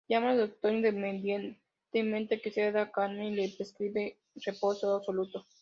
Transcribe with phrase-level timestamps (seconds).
[0.09, 5.45] Llama al doctor inmediatamente, que seda a Carmen y le prescribe reposo absoluto.